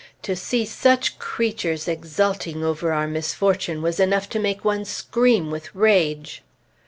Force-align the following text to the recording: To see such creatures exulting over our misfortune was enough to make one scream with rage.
To 0.23 0.35
see 0.35 0.65
such 0.65 1.19
creatures 1.19 1.87
exulting 1.87 2.63
over 2.63 2.91
our 2.91 3.05
misfortune 3.05 3.83
was 3.83 3.99
enough 3.99 4.27
to 4.29 4.39
make 4.39 4.65
one 4.65 4.83
scream 4.83 5.51
with 5.51 5.75
rage. 5.75 6.41